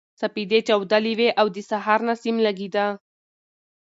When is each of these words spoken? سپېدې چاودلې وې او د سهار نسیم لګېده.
سپېدې 0.19 0.59
چاودلې 0.67 1.13
وې 1.19 1.29
او 1.39 1.45
د 1.55 1.57
سهار 1.69 1.99
نسیم 2.09 2.35
لګېده. 2.45 2.85